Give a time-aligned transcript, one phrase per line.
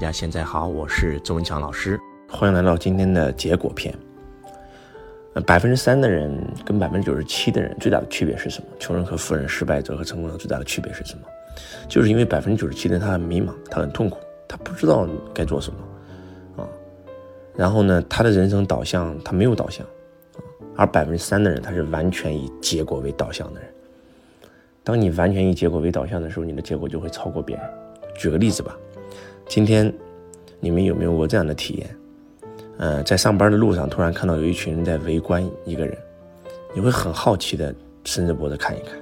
[0.00, 3.94] 大家现在好，我是周文强老师，欢迎来到今天的结果篇。
[5.34, 8.66] 呃，百分之三的人跟百分之九十七的人最大的区别是什么？
[8.78, 11.24] 穷人和富人、失败者和成功者最大的区别是什么？
[11.86, 14.16] 就是因为百分之九十七的人他很迷茫，他很痛苦，
[14.48, 16.66] 他不知道该做什么啊。
[17.54, 19.84] 然后呢，他的人生导向他没有导向。
[20.76, 23.68] 而百分之三的人他是完全以结果为导向的人。
[24.82, 27.64] 当你完全以结果为导向的时候，你的结果就会超过别人。
[28.16, 28.74] 举个例子吧。
[29.50, 29.92] 今天，
[30.60, 31.96] 你们有没有过这样的体验？
[32.78, 35.98] 呃，在上班的路上，突然看到有一群人在围观一个人，
[36.72, 38.92] 你会很好奇的伸着脖子看一看。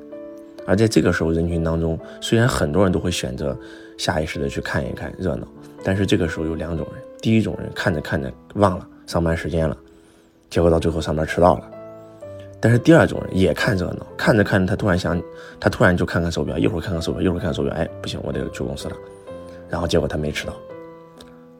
[0.66, 3.55] 而在这个时候，人群当中，虽然很多人都会选择
[3.98, 5.47] 下意识的去看一看热闹，
[5.84, 9.77] 但是这个时候有两种人：第一种人看着看着忘了上班时间了，
[10.49, 11.65] 结果到最后上班迟到了；
[12.59, 15.23] 但是第二种人也看热闹，看着看着他突然想，
[15.60, 18.96] 他突然就看看手表，一会儿看看手表，一会儿看看手表，哎，不行，我得去公司了。
[19.69, 20.55] 然后结果他没迟到，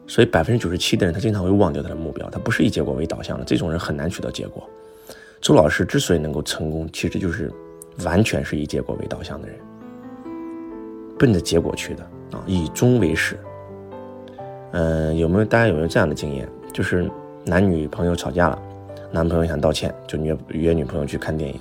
[0.07, 4.67] 所以百分之九十七的人他经常会忘掉他的目标，他不是以结果为导向的，这种人很难取得结果。
[5.41, 7.51] 周老师之所以能够成功，其实就是
[8.03, 9.57] 完全是以结果为导向的人，
[11.17, 13.37] 奔着结果去的啊，以终为始。
[14.71, 16.47] 嗯，有没有大家有没有这样的经验？
[16.73, 17.09] 就是
[17.45, 18.59] 男女朋友吵架了，
[19.11, 21.59] 男朋友想道歉，就约约女朋友去看电影，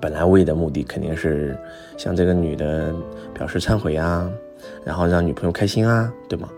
[0.00, 1.56] 本来为的目的肯定是
[1.96, 2.94] 向这个女的
[3.34, 4.30] 表示忏悔啊。
[4.84, 6.48] 然后让女朋友开心啊，对吗？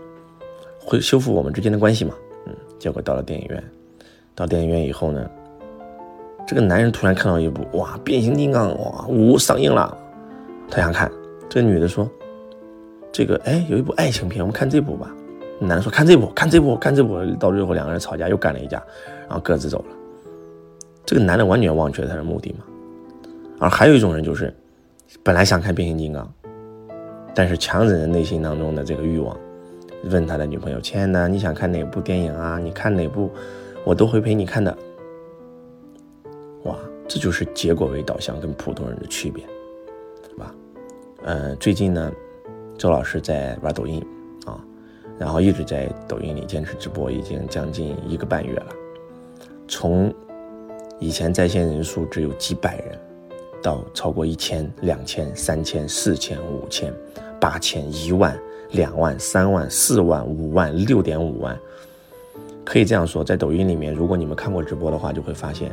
[0.79, 2.13] 会修复我们之间的关系嘛？
[2.45, 3.63] 嗯，结果到了电影院，
[4.33, 5.29] 到电影院以后呢，
[6.47, 9.97] 这个男人突然看到一部哇，变形金刚哇五上映了，
[10.69, 11.11] 他想看。
[11.49, 12.09] 这个女的说
[13.09, 15.09] ：“这个哎，有一部爱情片，我们看这部吧。”
[15.59, 18.83] 男的说：“看这部，看这部，看这部。”到最后两个人吵架，又干了一架，
[19.27, 19.95] 然后各自走了。
[21.05, 22.65] 这个男的完全忘却了他的目的嘛。
[23.59, 24.53] 而还有一种人就是，
[25.23, 26.29] 本来想看变形金刚。
[27.37, 29.39] 但是强忍着内心当中的这个欲望，
[30.05, 32.57] 问他的女朋友：“亲爱的，你想看哪部电影啊？
[32.57, 33.29] 你看哪部，
[33.83, 34.75] 我都会陪你看的。”
[36.65, 36.75] 哇，
[37.07, 39.43] 这就是结果为导向跟普通人的区别，
[40.27, 40.55] 是吧？
[41.25, 42.11] 呃，最近呢，
[42.75, 44.03] 周老师在玩抖音
[44.47, 44.59] 啊，
[45.19, 48.73] 然后一直在抖音里坚持直播，已经将近一个半月了。
[49.67, 50.11] 从
[50.99, 52.97] 以前在线人数只有几百人，
[53.61, 56.91] 到超过一千、两千、三千、四千、五千。
[57.39, 58.37] 八千、一万、
[58.71, 61.57] 两万、三万、四万、五万、六点五万，
[62.65, 65.71] 可以这样说，在抖音里面，如果你们看过直播的话，就会发现，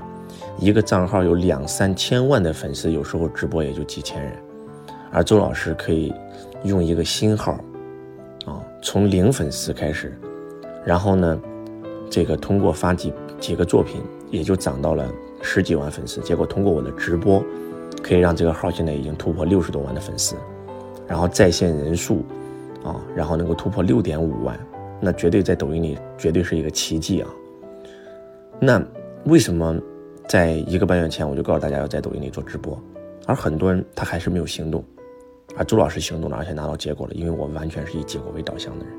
[0.59, 4.33] 一个账号有两三千万的粉丝，有时候直播也就几千人，
[5.11, 6.13] 而周老师可以
[6.65, 7.53] 用一个新号，
[8.45, 10.17] 啊，从零粉丝开始，
[10.85, 11.41] 然后呢，
[12.11, 15.11] 这个通过发几几个作品，也就涨到了
[15.43, 17.43] 十几万粉丝，结果通过我的直播，
[18.03, 20.37] 可以让这个号现在已经突破六十多万的粉丝。
[21.07, 22.25] 然后在线人数，
[22.83, 24.59] 啊，然后能够突破六点五万，
[25.01, 27.29] 那绝对在抖音里绝对是一个奇迹啊！
[28.61, 28.83] 那
[29.25, 29.77] 为什么
[30.29, 32.81] 在一个半月前我就告诉大家要在抖音里做直播，
[33.27, 34.83] 而很多人他还是没有行动，
[35.57, 38.95] 而周老师行动了，而且拿到结果了，因为我完全是以结果为导向的人。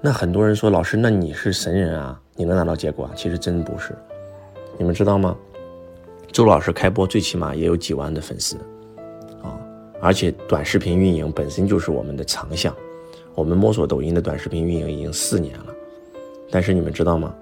[0.00, 3.12] 那很多人说老师，那你是神人啊，你能拿到结果啊？
[3.16, 3.94] 其实真不是，
[4.78, 5.36] 你们知道吗？
[6.32, 8.56] 周老师开播最起码也有几万的粉丝。
[10.00, 12.74] 而且短视频运营本身就是我们的长项，
[13.34, 15.66] 我们摸索抖音的短视频运营已经四年了，
[16.50, 17.34] 但是你们知道吗？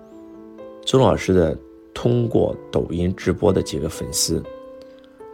[0.84, 1.56] 周老师的
[1.94, 4.42] 通过抖音直播的几个粉丝，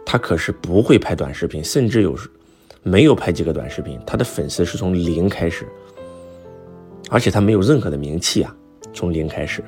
[0.05, 2.15] 他可是不会拍短视频，甚至有
[2.83, 5.65] 没有拍几个短视频，他的粉丝是从零开始，
[7.09, 8.55] 而且他没有任何的名气啊，
[8.93, 9.63] 从零开始。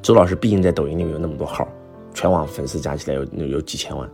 [0.00, 1.68] 周老师毕竟在抖音里面有那么多号，
[2.14, 4.10] 全网粉丝加起来有有几千万，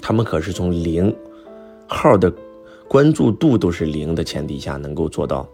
[0.00, 1.12] 他们可是从零。
[1.90, 2.32] 号的
[2.88, 5.46] 关注度都是零的前提下，能够做到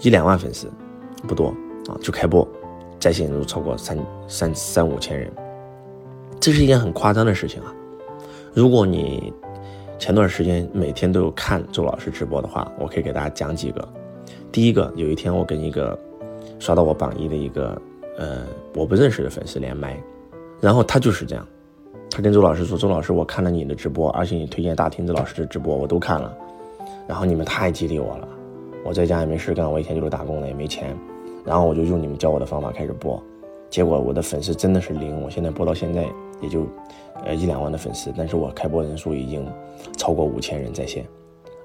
[0.00, 0.70] 一两万粉丝，
[1.26, 1.48] 不多
[1.88, 2.46] 啊，就开播，
[2.98, 3.98] 在线人数超过三
[4.28, 5.30] 三三五千人，
[6.40, 7.74] 这是一件很夸张的事情啊！
[8.54, 9.32] 如果你
[9.98, 13.86] 前段时间每天都有看周老师直播的话，我可以给大家讲几个。
[14.52, 15.98] 第一个，有一天我跟一个
[16.58, 17.80] 刷到我榜一的一个
[18.16, 20.00] 呃我不认识的粉丝连麦，
[20.60, 21.46] 然后他就是这样。
[22.10, 26.36] 他跟周老师说：“周老师，我看了你的直播，而且你推荐大亭子老师的直播，我都看了。
[27.06, 28.28] 然后你们太激励我了，
[28.84, 30.94] 我在家也没事干，我以前就是打工的，也没钱。
[31.44, 33.22] 然后我就用你们教我的方法开始播，
[33.70, 35.22] 结果我的粉丝真的是零。
[35.22, 36.04] 我现在播到现在
[36.42, 36.66] 也就，
[37.24, 39.46] 呃一两万的粉丝，但是我开播人数已经
[39.96, 41.06] 超过五千人在线，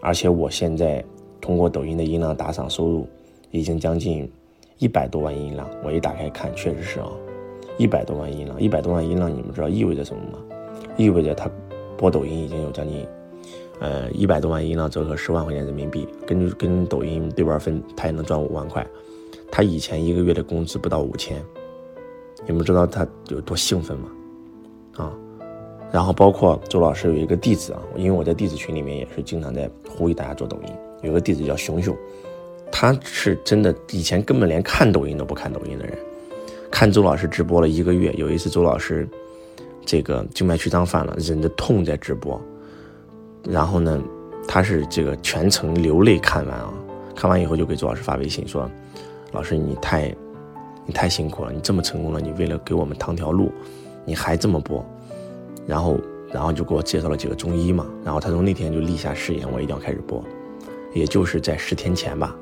[0.02, 1.04] 而且我现在
[1.42, 3.08] 通过抖音的音浪打赏收入
[3.52, 4.32] 已经将近
[4.78, 5.68] 一百多万音浪。
[5.84, 7.10] 我一打开看，确实是啊。”
[7.78, 10.40] 一百多万音浪，一百多万音浪，你们知道意味着什么吗？
[10.98, 11.50] 意味着他
[11.98, 13.06] 播抖音已经有将近
[13.80, 18.86] 呃，一百多万音浪折合十万块钱人民币，跟跟抖音对半分，他也能赚五万块。
[19.52, 21.44] 他以前一个月的工资不到五千，
[22.48, 24.10] 你们知道他有多兴奋吗？
[24.96, 25.14] 啊，
[25.92, 30.74] 然后包括周老师有一个弟子啊，因为我在弟子群里面也是经常在呼吁大家做抖音。
[31.04, 31.96] 有个弟子叫熊熊，
[32.72, 35.98] 他是真的以前根本连看抖音都不看抖音的人，
[36.76, 38.12] 看周老师直播了一个月。
[38.18, 39.08] 有一次周老师
[39.86, 42.40] 这个静脉曲张犯了，忍着痛在直播。
[43.46, 44.04] 然后呢，
[44.46, 46.74] 他是这个全程流泪看完啊，
[47.16, 48.70] 看完以后就给周老师发微信说
[49.32, 50.14] ：“老师你太，
[50.86, 53.50] 你太辛苦了，你这么成功了，你为了给我们趟条路，
[54.04, 54.86] 你还这么播。”
[55.66, 55.98] 然后，
[56.30, 57.88] 然后就给我介绍了几个中医嘛。
[58.04, 60.22] 然后他从那天就立下誓言，我一定要开始播，
[60.94, 62.36] 也就是在十天前吧。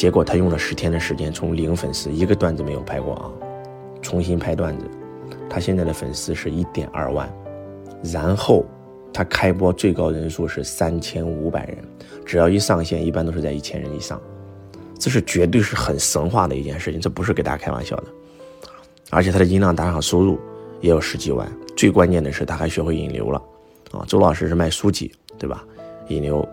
[0.00, 3.30] 结果他用了十天的时间，从零粉丝一个段子没有拍过啊，
[4.00, 4.86] 重新拍段子，
[5.46, 7.30] 他现在的粉丝是一点二万，
[8.02, 8.64] 然后。
[9.12, 11.78] 他开播最高人数是三千五百人，
[12.24, 14.22] 只要一上线，一般都是在一千人以上，
[14.96, 18.04] 这是绝对是很神话的一件事情，这不是给大家开玩笑的。
[19.10, 20.38] 而且他的音量打赏收入
[20.80, 23.42] 也有十几万，最关键的是他还学会引流了
[23.90, 24.04] 啊！
[24.06, 25.64] 周老师是卖书籍，对吧？
[26.06, 26.48] 引流，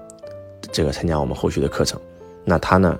[0.72, 2.02] 这个参加我们后续的课程，
[2.44, 3.00] 那他呢，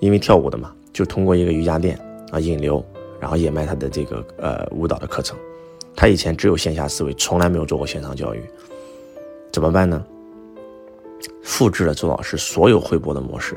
[0.00, 1.98] 因为跳舞的嘛，就通过一个瑜伽垫
[2.32, 2.84] 啊引流，
[3.20, 5.38] 然后也卖他的这个呃舞蹈的课程。
[5.94, 8.42] 他以前只有线下思维，从来没有做过线上教育。
[9.52, 10.02] 怎么办呢？
[11.42, 13.56] 复制了周老师所有会播的模式，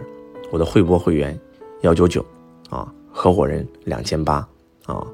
[0.51, 1.39] 我的会播会员
[1.81, 2.25] 幺九九
[2.69, 4.45] 啊，合伙人两千八
[4.85, 5.05] 啊，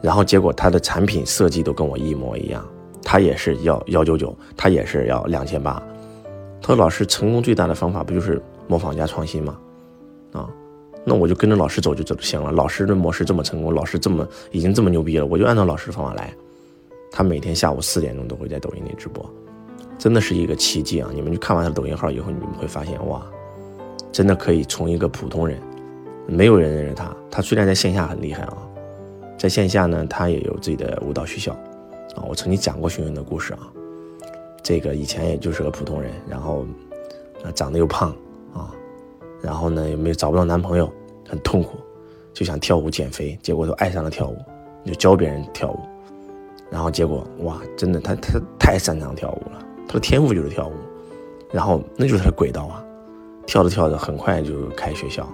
[0.00, 2.66] 然后结果他的产品设计都跟我一模一样，
[3.02, 5.82] 他也是要幺九九，他也是要两千八。
[6.62, 9.58] 他说：“老师，成功最大的方法不就是模仿加创新吗？
[10.32, 10.48] 啊，
[11.04, 12.52] 那我就跟着老师走就就行了。
[12.52, 16.32] 老师的模式这么成功，老师这么已经这么牛逼了，我就按照老师的方法来。
[17.10, 19.24] 他每天下午四点钟都会在抖音里直播。”
[19.98, 21.08] 真的是一个奇迹啊！
[21.14, 23.24] 你们去看完他的抖音号以后，你们会发现，哇，
[24.10, 25.62] 真的可以从一个普通人，
[26.26, 27.14] 没有人认识他。
[27.30, 28.56] 他虽然在线下很厉害啊，
[29.38, 31.52] 在线下呢，他也有自己的舞蹈学校
[32.16, 32.24] 啊。
[32.28, 33.60] 我曾经讲过熊熊的故事啊，
[34.60, 36.66] 这个以前也就是个普通人，然后
[37.44, 38.12] 啊长得又胖，
[39.42, 40.90] 然后呢也没有找不到男朋友，
[41.28, 41.76] 很痛苦，
[42.32, 44.36] 就想跳舞减肥，结果都爱上了跳舞，
[44.86, 45.78] 就教别人跳舞，
[46.70, 49.58] 然后结果哇，真的他他太擅长跳舞了。
[49.88, 50.72] 他的天赋就是跳舞，
[51.50, 52.82] 然后那就是他的轨道啊，
[53.46, 55.28] 跳着跳着很快就开学校，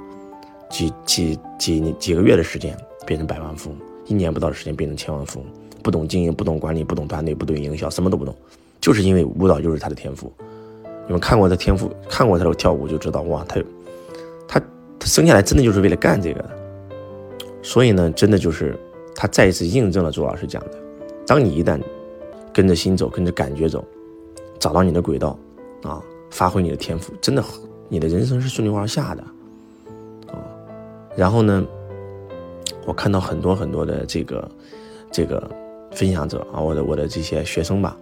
[0.71, 2.77] 几几几几个月的时间
[3.07, 5.47] 变成百万富翁，一年不到的时间变成千万富翁，
[5.83, 8.35] 不懂经营，不懂管理，不懂团队，不懂营销，什么都不懂，
[8.81, 10.33] 就是因为舞蹈就是他的天赋。
[11.07, 13.63] 你们看过他天赋，看过他的跳舞就知道，哇，他
[14.49, 14.59] 他
[14.99, 16.50] 他生下来真的就是为了干这个的，
[17.62, 18.77] 所以呢，真的就是
[19.15, 20.73] 他再一次印证了周老师讲的，
[21.27, 21.79] 当你一旦
[22.53, 23.85] 跟着心走，跟着感觉走。
[24.59, 25.39] 找到你的轨道，
[25.85, 27.45] 啊，发挥你的天赋，真的，
[27.89, 29.23] 你的人生是顺流而下的，
[30.33, 30.43] 啊，
[31.15, 31.65] 然后呢，
[32.85, 34.50] 我看到很多很多的这个
[35.12, 35.49] 这个
[35.93, 37.97] 分享者啊，我的我的这些学生吧，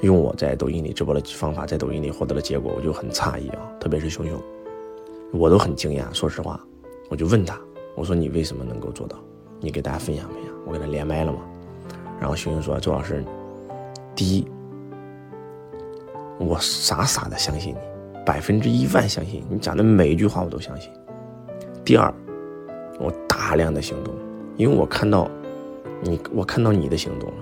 [0.00, 4.42] 用我在抖音里直播的方法，在抖音里获得了结果，我就很诧异啊，特别是熊熊，
[5.32, 6.58] 我都很惊讶，说实话，
[7.08, 7.58] 我就问他，
[7.94, 9.16] 我说你为什么能够做到？
[9.60, 11.40] 你给大家分享分享，我给他连麦了嘛，
[12.20, 13.24] 然后熊熊说，周老师，
[14.14, 14.46] 第一。
[16.38, 17.78] 我傻傻的相信你，
[18.24, 20.88] 百分之一万相信你讲的每一句话，我都相信。
[21.84, 22.14] 第二，
[23.00, 24.14] 我大量的行动，
[24.56, 25.28] 因为我看到
[26.00, 27.36] 你，我看到你的行动了，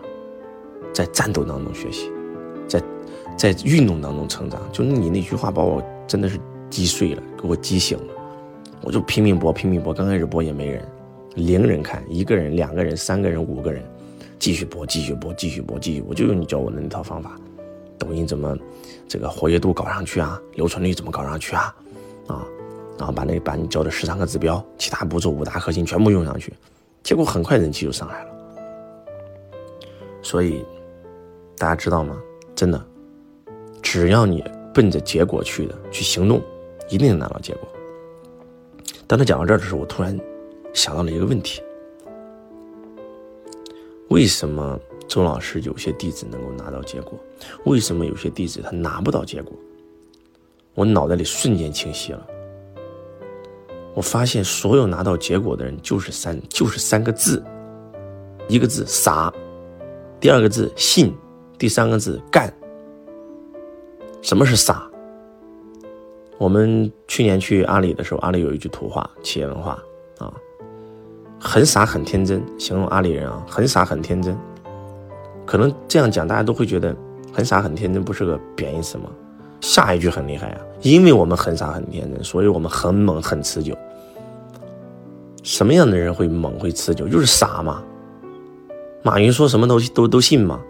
[0.94, 2.10] 在战斗当中学习，
[2.66, 2.82] 在
[3.36, 4.58] 在运动当中成长。
[4.72, 8.12] 就你那句话把我真的是击碎了，给我击醒了。
[8.82, 9.92] 我就拼命播，拼命播。
[9.92, 10.86] 刚开始播也没人，
[11.34, 13.82] 零人看，一个人、两个人、三个人、五个人，
[14.38, 16.04] 继续播，继续播，继续播，继续。
[16.08, 17.38] 我就用你教我的那套方法。
[17.98, 18.56] 抖音怎么
[19.08, 20.40] 这个活跃度搞上去啊？
[20.54, 21.74] 留存率怎么搞上去啊？
[22.26, 22.46] 啊，
[22.98, 26.52] 然后把那把你教的十三个指标、其他步骤、五大核心全部用上去，
[27.02, 28.30] 结果很快人气就上来了。
[30.22, 30.64] 所以
[31.56, 32.16] 大家知道吗？
[32.54, 32.86] 真的，
[33.80, 34.44] 只要你
[34.74, 36.42] 奔着结果去的，去行动，
[36.88, 37.68] 一定能拿到结果。
[39.06, 40.18] 当他讲到这儿的时候，我突然
[40.72, 41.62] 想到了一个问题：
[44.08, 44.78] 为什么？
[45.08, 47.16] 周老师有些弟子能够拿到结果，
[47.64, 49.56] 为什么有些弟子他拿不到结果？
[50.74, 52.26] 我脑袋里瞬间清晰了。
[53.94, 57.40] 我发现所有拿到结果的人就是三，就是三个字，
[58.48, 59.32] 一个字傻，
[60.18, 61.14] 第二个字信，
[61.56, 62.52] 第三个字干。
[64.22, 64.90] 什么是傻？
[66.38, 69.82] 我们去年去阿里的时候，阿里有一句土话，企业文化
[70.18, 70.32] 啊，
[71.40, 74.36] 很傻很天真，形容阿里人啊，很傻很天真。
[75.46, 76.94] 可能这样讲，大家都会觉得
[77.32, 79.04] 很傻很天真，不是个贬义词吗？
[79.60, 83.74] 下一句很厉害啊，因为我们很傻很天真，所以我们很猛很持久。
[85.42, 87.08] 什么样的人会猛会持久？
[87.08, 87.82] 就是傻嘛。
[89.02, 90.60] 马云说什么都都都信吗？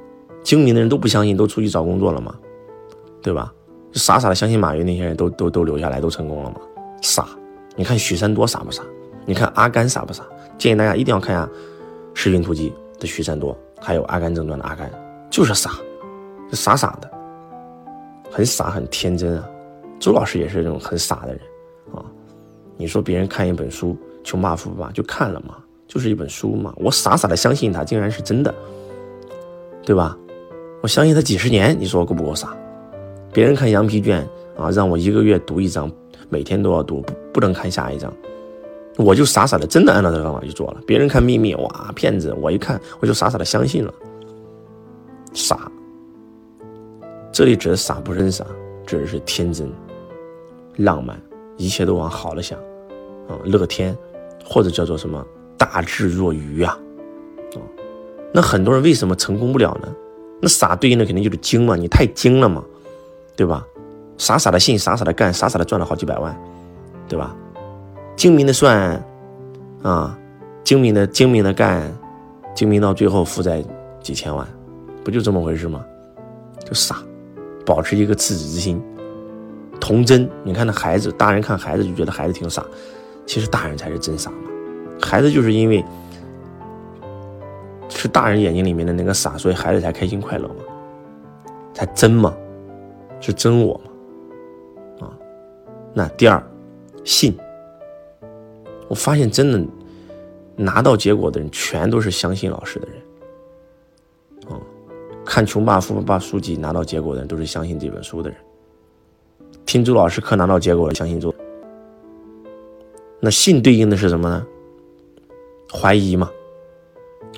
[0.44, 2.35] 精明的人都不相信，都出去找工作了吗？
[3.20, 3.52] 对吧？
[3.97, 6.57] 傻傻的相信马云那些人都都都留下来都成功了吗？
[7.03, 7.26] 傻。
[7.75, 8.83] 你看许三多傻不傻？
[9.25, 10.23] 你看阿甘傻不傻？
[10.57, 11.45] 建议大家一定要看一下
[12.15, 14.91] 《士兵突击》的许三多，还有《阿甘正传》的阿甘，
[15.31, 15.73] 就是傻，
[16.53, 17.11] 傻傻的，
[18.31, 19.49] 很傻很天真啊。
[19.99, 21.41] 周老师也是这种很傻的人
[21.95, 22.05] 啊。
[22.76, 23.97] 你说别人看一本书。
[24.25, 25.55] 穷爸富爸就看了嘛，
[25.87, 26.75] 就是一本书嘛。
[26.79, 28.53] 我傻傻的相信他，竟然是真的，
[29.85, 30.19] 对吧？
[30.83, 32.53] 我相信他几十年，你说我够不够傻？
[33.37, 34.26] 别人看羊皮卷
[34.57, 35.93] 啊，让我一个月读一章，
[36.31, 38.11] 每天都要读，不不能看下一章，
[38.97, 40.81] 我就傻傻的真的按照这个方法去做了。
[40.87, 42.35] 别人看秘密，哇，骗子！
[42.40, 43.93] 我一看，我就傻傻的相信了，
[45.35, 45.71] 傻。
[47.31, 48.43] 这里指的傻不认傻，
[48.87, 49.71] 指的是天真、
[50.76, 51.21] 浪漫，
[51.59, 52.59] 一切都往好了想，
[53.28, 53.95] 啊，乐天。
[54.49, 55.23] 或者叫做什么
[55.59, 56.78] 大智若愚啊，
[57.55, 57.61] 啊，
[58.33, 59.95] 那很多人为什么成功不了呢？
[60.40, 62.64] 那傻对应的肯定就是精嘛，你太精了嘛，
[63.37, 63.64] 对吧？
[64.19, 66.35] 傻傻的信，傻傻的干，傻傻的赚了好几百万，
[67.07, 67.37] 对吧？
[68.16, 68.99] 精明的算，
[69.83, 70.19] 啊，
[70.64, 71.93] 精明的精明的干，
[72.55, 73.62] 精明到最后负债
[74.00, 74.47] 几千万，
[75.05, 75.85] 不就这么回事吗？
[76.64, 76.97] 就傻，
[77.66, 78.83] 保持一个赤子之心，
[79.78, 80.26] 童真。
[80.43, 82.64] 你看那孩子，大人看孩子就觉得孩子挺傻。
[83.26, 84.49] 其实大人才是真傻嘛，
[85.02, 85.85] 孩子就是因为
[87.90, 90.55] 是大人眼睛里面的那个傻，所以孩子才开心快乐嘛，
[91.75, 92.35] 才真嘛，
[93.20, 93.80] 是真我
[94.99, 95.18] 嘛，啊，
[95.94, 96.42] 那第二，
[97.04, 97.37] 信，
[98.88, 99.64] 我发现真的
[100.54, 104.61] 拿到结果的人全都是相信老师的人，啊，
[105.25, 108.38] 看《穷爸富爸爸》书籍拿到结果的人都是相信这本书的人，
[109.64, 111.35] 听朱老师课拿到结果的相信朱。
[113.18, 114.46] 那信对应的是什么呢？
[115.73, 116.30] 怀疑嘛，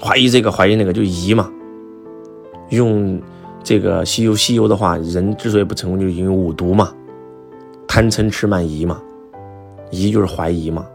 [0.02, 1.50] 怀疑这个，怀疑那个，就疑嘛。
[2.70, 3.18] 用
[3.69, 6.91] 这个西游西游的话，人之所以不成功，就是因为五毒嘛，
[7.87, 8.99] 贪嗔痴慢疑嘛。
[9.91, 10.87] 疑就是怀疑嘛，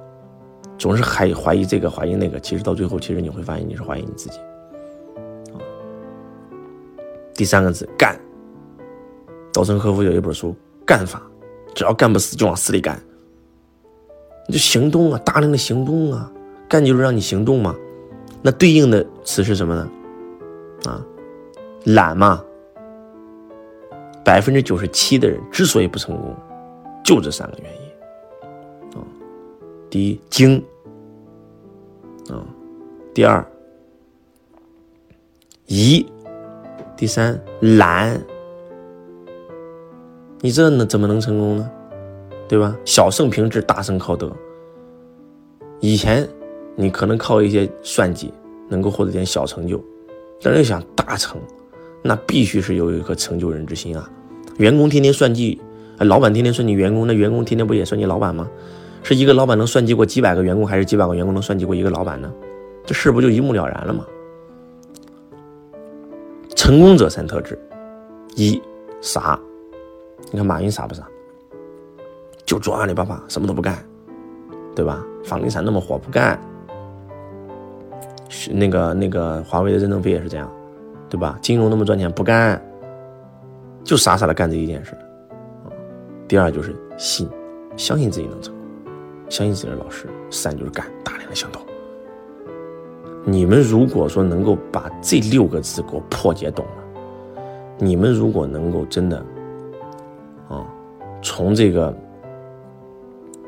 [0.79, 2.39] 总是还怀疑这个，怀疑那个。
[2.39, 4.39] 其实到最后，其实你会发现你是怀疑你自己。
[7.35, 8.19] 第三个字干，
[9.53, 10.49] 稻盛和夫有一本书
[10.83, 11.21] 《干法》，
[11.75, 12.99] 只要干不死，就往死里干。
[14.47, 16.31] 你就行动啊，大量的行动啊，
[16.67, 17.75] 干就是让你行动嘛。
[18.41, 19.89] 那对应的词是什么呢？
[20.85, 21.05] 啊，
[21.85, 22.43] 懒嘛。
[24.23, 26.35] 百分之九十七的人之所以不成功，
[27.03, 28.99] 就这三个原因。
[28.99, 29.05] 啊，
[29.89, 30.63] 第一精，
[32.29, 32.45] 啊，
[33.13, 33.45] 第二
[35.67, 36.05] 疑，
[36.95, 38.21] 第三懒。
[40.41, 41.71] 你这能怎么能成功呢？
[42.49, 42.77] 对吧？
[42.85, 44.31] 小胜凭智，大胜靠德。
[45.79, 46.27] 以前
[46.75, 48.33] 你可能靠一些算计
[48.69, 49.81] 能够获得点小成就，
[50.41, 51.39] 但是想大成，
[52.03, 54.07] 那必须是有一颗成就人之心啊！
[54.57, 55.59] 员工天天算计，
[55.97, 58.47] 老板天天算计员工，那员工天天不也算计老板吗？
[59.01, 62.31] 是一个老板能算计过几百个员工，还是几百个员工能算计过一个老板呢？
[62.85, 64.05] 这事不就一目了然了吗？
[66.55, 67.57] 成功者三特质：
[68.35, 68.61] 一
[69.01, 69.39] 傻，
[70.31, 71.07] 你看马云傻不傻？
[72.45, 73.77] 就做阿里巴巴，什么都不干，
[74.75, 75.03] 对吧？
[75.23, 76.39] 房地产那么火，不干。
[78.51, 80.51] 那个那个华为的任正非也是这样，
[81.13, 81.37] 对吧？
[81.43, 82.59] 金融那么赚钱，不干，
[83.83, 84.97] 就傻傻的干这一件事。
[86.27, 87.29] 第二就是信，
[87.77, 88.63] 相信自己能成功，
[89.29, 90.07] 相信自己的老师。
[90.31, 91.61] 三就是干，大量的行动。
[93.23, 96.83] 你们如果说能够把这六个字给我破解懂了，
[97.77, 99.23] 你们如果能够真的，
[100.49, 100.65] 啊，
[101.21, 101.95] 从这个。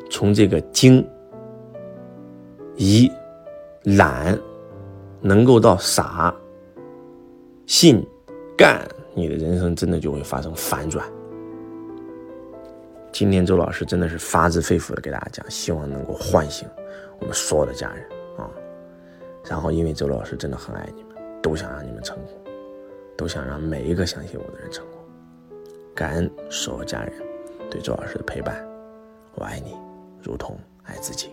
[0.07, 1.05] 从这个精、
[2.77, 3.11] 疑、
[3.83, 4.37] 懒，
[5.19, 6.33] 能够到傻、
[7.67, 8.05] 信、
[8.55, 11.05] 干，你的人生真的就会发生反转。
[13.11, 16.67] 今天周老师真的是发自肺腑的给大家讲，希望能够唤醒
[17.19, 18.05] 我们所有的家人
[18.37, 18.49] 啊。
[19.49, 22.33] 然后，因为周老师真的很爱你们，都想让你们成功，
[23.17, 24.99] 都想让每一个相信我的人成功。
[25.95, 27.13] 感恩所有家人
[27.71, 28.63] 对周老师的陪伴，
[29.35, 29.75] 我爱你。
[30.21, 31.29] 如同爱自己。